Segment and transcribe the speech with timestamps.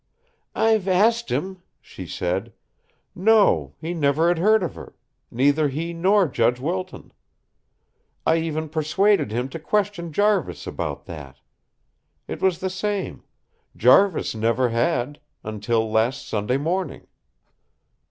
[0.55, 2.53] "I've asked him," she said.
[3.13, 4.95] "No; he never had heard of her
[5.29, 7.13] neither he nor Judge Wilton.
[8.25, 11.37] I even persuaded him to question Jarvis about that.
[12.27, 13.21] It was the same;
[13.77, 17.05] Jarvis never had until last Sunday morning."